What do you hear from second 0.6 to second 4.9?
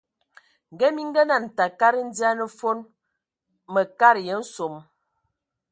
Ngə mi ngənan tə kad ndian fon, mə katəya nsom.